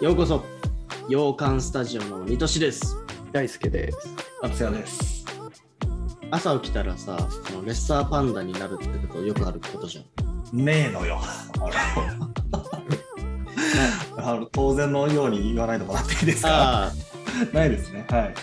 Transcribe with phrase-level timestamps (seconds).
[0.00, 0.44] ようこそ
[1.08, 2.96] 洋館スタジオのニトシです
[3.32, 3.98] 大輔です。
[4.40, 5.26] 松也です。
[6.30, 10.02] 朝起きたらさあのレッサーパンダになるってことよくあることじゃ
[10.56, 11.20] んねえのよ。
[14.16, 16.92] あの当然のように言わないでもらっていいですか？
[17.52, 18.06] ないですね。
[18.08, 18.34] はい。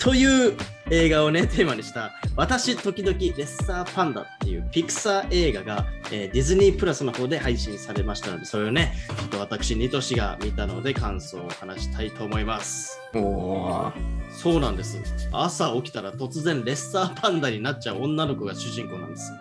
[0.00, 0.56] という
[0.92, 13.00] 映画をねテーマにした「私時々レッサーパンダ」っていうピクサー映画が、えーディズニープラスの方で配信されましたのでそれをねちょっと私ニトシが見たので感想を話したいと思います。
[13.14, 13.92] おお。
[14.30, 15.00] そうなんです。
[15.32, 19.32] 朝起きたら突然レッサーパンダになっちゃう女の子が主人公なんです。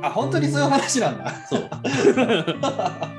[0.00, 1.34] あ、本当にそういう話なんだ。
[1.48, 1.68] そう。
[2.62, 3.10] あ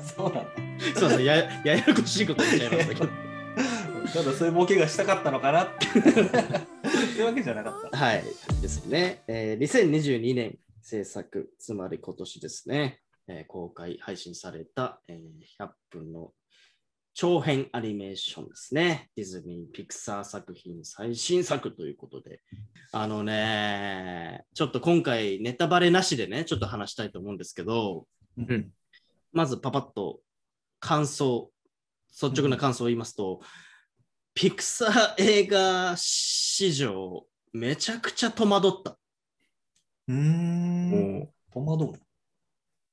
[0.00, 0.64] そうなんだ。
[0.98, 3.23] そうそうやややこしいこと言っちゃいましたけど
[4.12, 5.86] ただそういうボケがしたかったのかなって。
[5.94, 7.96] そういうわけじゃなかった。
[7.96, 8.24] はい
[8.60, 16.32] ですね、えー2022年制作つまり今年ですね、えー公開配信された、えー100分の
[17.14, 19.10] 長編アニメーションですね。
[19.14, 22.40] ディズニー・ピクサー作品最新作ということで。
[22.90, 28.08] あのね、ちょっと今回ネタバレなしでね、ちょっと話したいと思うんですけど、
[28.40, 28.72] ん
[29.32, 30.20] まずパパッと
[30.80, 31.52] 感想、
[32.10, 33.40] 率直な感想を言いますと、
[34.34, 38.98] ピクサー映画史上、めちゃくちゃ戸惑った。
[40.08, 41.22] うーん。
[41.22, 42.00] お戸惑う。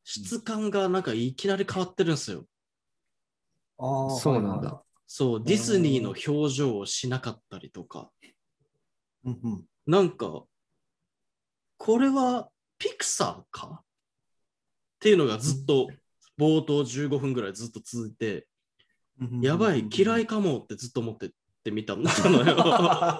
[0.03, 2.45] 質感がなんかいきなり変わってるんですよ。
[3.80, 4.84] あーそうなんだ。。
[5.08, 8.12] そう、ディズニーの表情をしなかったりとか、
[9.25, 10.44] うんうんなんか、
[11.78, 13.81] これはピクサーか？
[13.81, 13.84] っ
[15.00, 15.88] ていうのがずっと
[16.39, 18.47] 冒頭15分ぐらいずっと続いて、
[19.42, 21.30] やばい、嫌いかもってずっと思ってっ
[21.64, 23.20] てみた のよ。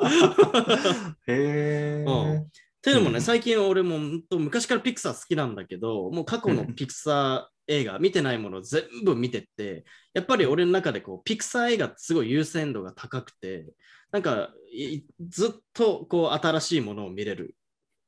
[1.28, 2.06] へえ。
[2.08, 4.00] うんっていうのもね、うん最近俺も
[4.32, 9.86] 昔からピクサー好きなんだけど、もう過去のピクサー映画、見てないもの全部見てって、
[10.16, 13.68] やっぱり俺の中でこうピクサー映画ってすごい優先度が高くて、
[14.12, 17.56] なんかいずっとこう新しいものを見れる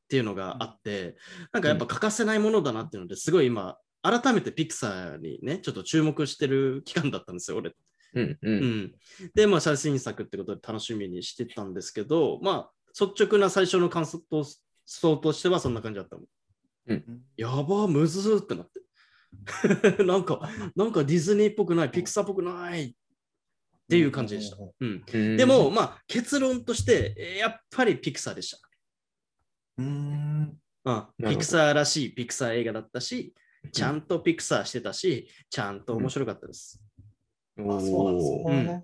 [0.06, 1.18] っていうのがあって、
[1.52, 7.74] なんかやっぱ欠かせないものだなっていうのですごい今、改めてピクサーにね、ちょっと注目してる期間だったんですよ、俺。
[8.16, 8.40] うんう。
[8.42, 8.96] うんん、
[9.34, 14.46] で、まあ、写真作ってことで楽しみにしてたんですけど、まあ、率直な最初の感想と
[14.86, 16.26] 想としてはそんな感じだったもん。
[17.38, 18.84] やば、むずーってなって。
[20.04, 22.94] なんか、なんかディズニーっぽくない、ピクサーっぽくないっ
[23.90, 24.58] ていう感じでした。
[24.58, 28.60] うん、うんでも、、まあ、結論として、えーやっぱりピクサーでした。
[29.78, 30.60] うーん。
[30.86, 33.34] うん、なるほどピクサーらしいピクサー映画だったし、
[33.72, 36.82] ちゃんとピクサーしてたし、ちゃんと面白かったです。
[37.58, 38.82] あ、そうなんで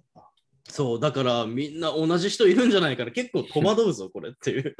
[0.67, 3.11] すそう、だからみんな同じ人いるんじゃないかな。
[3.11, 4.75] 結構戸惑うぞ、これっていう。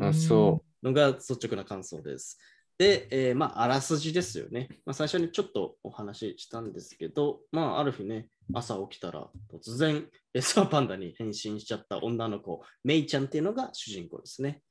[0.00, 2.38] あ、そのが率直な感想です。
[2.78, 4.68] で、えーまあ、あらすじですよね。
[4.84, 14.62] まあ、最初にちょっとお話ししたんですけど、まあ、ある日ね、朝起きたら突然、レッサーパンダに変身しちゃった女の子、メイちゃんっていうのが主人公ですね。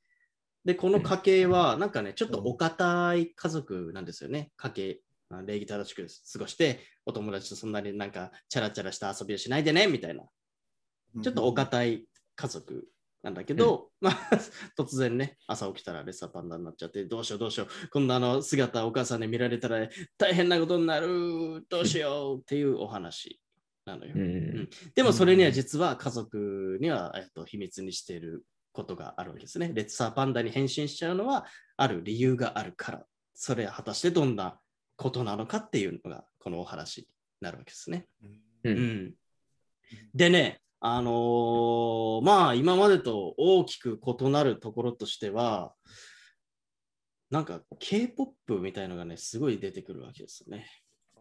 [0.64, 4.50] で、この家系は、なんかね、ちょっとお堅い家族なんですよね。
[4.56, 10.24] 家系、まあ礼儀正しく過ごして、お友達とそんなになんか、チャラチャラした遊びをしないでね、みたいな。
[11.16, 12.88] うちょっとお堅い家族
[13.24, 14.14] なんだけど、まあ、
[14.78, 19.88] 突然ね、朝起きたらレッサーパンダになっちゃって、どうしようどうしよう、こんなあの姿お母さんに見られたら
[20.18, 23.40] 大変なことになる、どうしようっていうお話
[23.86, 24.12] なのよ。
[24.14, 24.18] う。
[24.18, 24.70] うん。
[24.94, 29.70] でもそれには実は家族には、えっと、秘密にしていることがあるわけですね。
[29.72, 31.46] レッサーパンダに変身しちゃうのは
[31.76, 34.58] ある理由があるから、それは果たしてどんな
[34.96, 37.06] ことなのかっていうのがこのお話に
[37.40, 38.06] なるわけですね。
[38.64, 38.70] う。
[38.70, 38.76] うん
[39.06, 39.14] ん、
[40.12, 45.72] でね、あのーまあ今までと大きく異なるところとしては、
[47.30, 50.66] なんか K-POP みたいのがね、すごい出てくるわけですよね。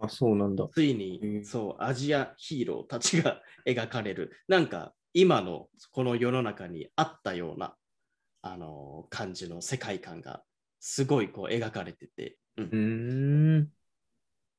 [0.01, 0.67] あ、そうなんだ。
[0.73, 7.75] ついへに、ーそう、アジアヒーローたちが描かれる、なんか今のこの世の中にあったような、
[8.41, 10.43] あのー感じの世界観が
[10.79, 13.69] すごいこう描かれてて、うん。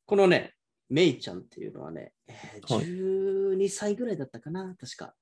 [0.06, 0.55] このね、
[0.89, 5.15] メイちゃんっていうのはね、えーはい12歳ぐらいだったかな、確か。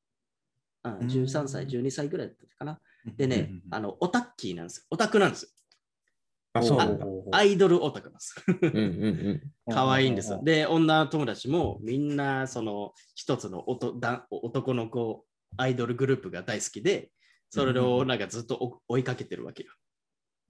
[0.84, 2.81] うん、うん13歳、12歳ぐらいだったかな。
[3.17, 4.84] でね、うんあの、オタッキーなんですよ。
[4.90, 5.49] オタクなんですよ。
[6.54, 7.28] あ、そう。
[7.32, 8.34] アイドルオタクなんです。
[8.46, 10.40] うんうん可愛いんですよ。
[10.43, 15.25] で、女友達もみんな、その一つの男の子、
[15.56, 17.10] アイドルグループが大好きで、
[17.50, 19.70] それをなんかずっと追追いかけてるわけよ。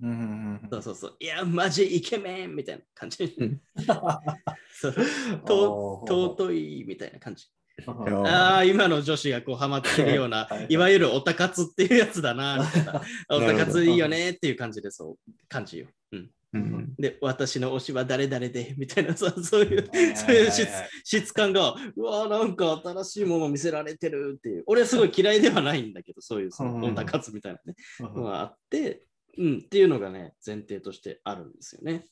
[0.01, 1.17] うんうんうんそうそうそう。
[1.21, 3.37] いや、マジイケメンみたいな感じ。
[5.47, 7.47] 尊いみたいな感じ。
[7.87, 8.27] うん。
[8.27, 13.03] ああ、今の女子がこうハマってるような はいわゆるオタ活っていうやつだな、みたいな。
[13.31, 15.87] オタ活いいよねっていう感じで、そう、感じよ。
[16.13, 16.31] うん。
[16.55, 16.95] うん。
[16.97, 20.69] で、私の推しは誰々で、みたいなさ、そういう、はいはいはいそういう質
[21.05, 24.65] 質感が、うわーなんか新しいもの見せられてるっていう。
[24.67, 29.07] 俺はすごい嫌いではないんだけど、そういうそのうんオタ活みたいなね、うんのがあって、
[29.39, 32.07] うん、っていうのがね、前提としてあるんですよね。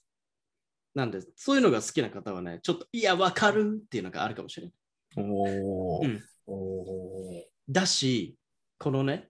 [0.94, 4.74] なんで、そういうのが好きな方はね、ちょっと、いや、わかるっていうのがあるかもしれない。
[5.16, 8.36] おーうんおだし、
[8.78, 9.28] このね、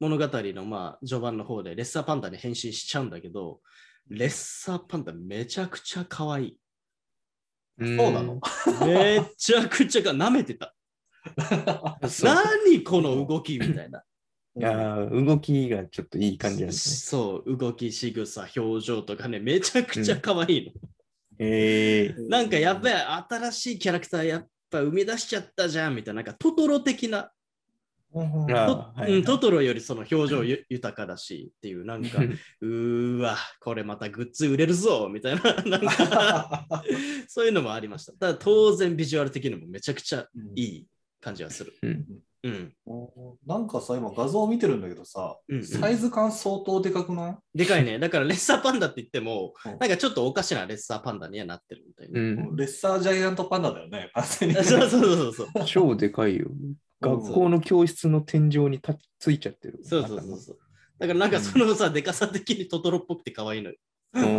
[0.00, 3.60] 物語のまあ序盤の方でレッサーパンダに変身しちゃうんだけど、
[4.08, 6.56] レッサーパンダめちゃくちゃ可愛い。
[7.78, 8.40] そうそうなの？
[8.86, 10.74] めちゃくちゃか舐めてた。
[12.22, 14.02] 何この動きみたいな。
[14.56, 20.72] いやー動きがちょっといい感じなんですそう、動き、仕草、表情とかね、めちゃくちゃ可愛いの。
[20.72, 20.80] ね。
[21.38, 22.94] えー、なんかやっぱり
[23.50, 27.30] 新しいキャラクターやっぱ生み出しちゃったじゃんみたいな、なんかトトロ的な、は
[28.14, 28.18] い
[28.92, 32.18] はいうんトトロよりその表情ゆ豊かだしっていう、なんか、
[32.62, 36.64] うーわ、これまたグッズ売れるぞみたいな、なんか
[37.26, 38.12] そういうのもありました。
[38.12, 40.86] ただ当然ビジュアル的にもめちゃくちゃいい
[41.20, 41.74] 感じはする。
[41.82, 42.06] うん
[42.44, 42.74] うん。
[43.46, 47.58] なんかさ、今画像を見てるんだけどさ、うんうんサイズ感相当でかくない？
[47.58, 47.98] でかいね。
[47.98, 52.20] だからレッサーパンダって言っても、うんなんかちょっとおかしなレッサーパンダにはなってるみたいな。
[52.20, 52.56] うん。
[52.56, 54.54] レッサージャイアントパンダだよね、 完全に。
[54.56, 55.48] そうそうそうそう。
[55.64, 56.48] 超でかいよ。
[57.00, 59.80] 学校の教室の天井にたついちゃってる。
[59.82, 60.58] そうそうそうそう。
[60.98, 63.76] だからなんかそのさ、でかさ的にトトロっぽくて可愛いのよ。
[64.14, 64.38] うん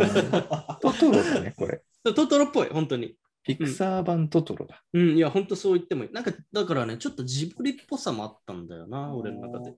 [0.80, 1.82] トトロだね、これ。
[2.02, 3.14] トトロっぽい、本当に。
[3.46, 4.82] ピクサー版トトロだ。
[4.92, 6.12] うん、いや、本当そう言ってもいい。
[6.12, 9.76] なんか、だからね、ちょっとジブリっぽさもあったんだよな、俺の中で。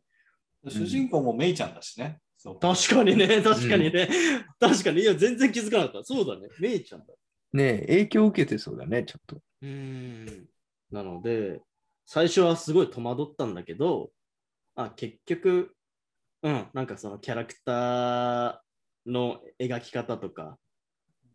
[0.68, 2.18] 主人公もメイちゃんだしね。
[2.38, 4.08] そう確かにね、確かにね。
[4.58, 5.02] 確かに。
[5.02, 6.04] いや、全然気づかなかった。
[6.04, 7.06] そうだね、メイちゃんだ。
[7.52, 9.40] ねえ影響を受けてそうだね、ちょっと。
[9.60, 10.48] うん。
[10.90, 11.60] なので、
[12.06, 14.10] 最初はすごい戸惑ったんだけど、
[14.76, 15.74] あ、結局、
[16.42, 18.58] うん、なんかそのキャラクター
[19.04, 20.58] の描き方とか、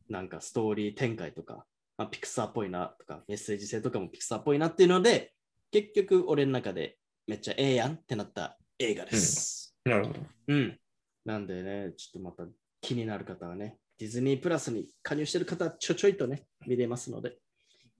[0.09, 1.65] なんかストーリー展開とか、
[2.03, 5.33] あピクサーっぽいなとか、メッセージ性とかもピクサーっぽいなっていうので、
[5.71, 6.97] 結局俺の中で
[7.27, 9.75] めっちゃええやんってなった映画です。
[9.85, 10.19] なるほど。
[10.47, 10.79] うん。
[11.25, 12.45] なんでね、ちょっとまた
[12.81, 17.38] 気になる方はね、ディズニープラスに加入してる方はちょちょいとね、見れますので、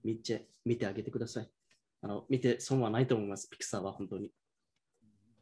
[0.04, 1.50] 見て見てあげてください。
[2.02, 4.32] あの、見て損はないと思います、ピクサーは本当に。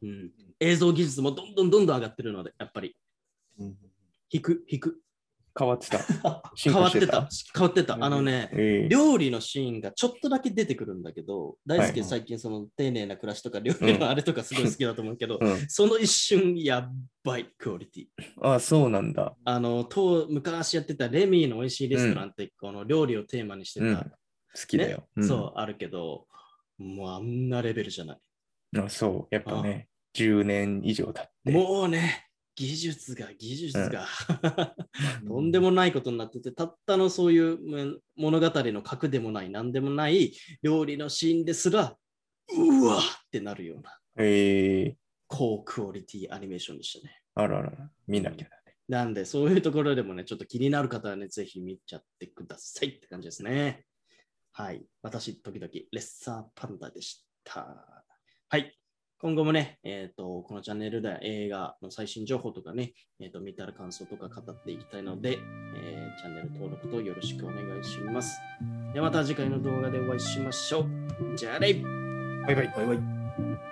[0.04, 0.32] うん。
[0.60, 2.96] 映像技術もどんどんどんどん上がってるので、やっぱり、
[3.60, 3.76] うん
[4.34, 5.01] 引く、引く。
[5.62, 6.00] 変わってた。
[6.56, 7.30] 進変わってたた。。
[7.54, 7.98] 変わってた。
[8.02, 16.94] あのね、ええ料理のシーンがちょっとだけ出てくるんだけど、大はい輔最近その丁寧な暮らしとか料理のあれとかすごい好きだと思うけど、うん、その一瞬やっ
[17.24, 18.06] ばいクオリティ。
[18.42, 19.36] あそうなんだ。
[19.46, 24.12] あの、当昔やってたレミーの美味しいレストランって、この料理をテーマにしてた、うん
[24.54, 25.08] 好きだよ。
[25.18, 26.28] んそう、あるけど、
[26.78, 28.20] もうあんなレベルじゃない。
[28.80, 31.52] あそう、やっぱね、10年以上経って。
[31.52, 34.06] もうね、技術が、技術が、
[35.28, 41.98] とんでもないことになってて、たったのそういううん物語の核でもない、なんでもない料理のシーンですら、
[42.54, 47.22] うわってなるようなええ高クオリティアニメーションでしたね。
[47.36, 48.76] あららら、見なきゃだね。
[48.90, 53.86] なんで、そういうところでもね、ちょっと気になる方はね、ぜひ見ちゃってくださいって感じですね。
[54.52, 54.86] はい。
[55.02, 58.06] 私、時々、レッサーパンダでした。
[58.50, 58.78] はい。
[59.22, 65.38] 今後もね、えっ、と、このチャンネルでは映画の最新情報とかね、えっ、と、見たら感想とか語っていきたいので、
[65.76, 68.40] えーチャンネル登録とよろしくお願いします。
[68.94, 71.36] ではまた次回の動画でお会いしましょう。
[71.36, 71.82] じゃあね
[72.46, 72.74] バイバイ。
[72.76, 73.71] バイバイ。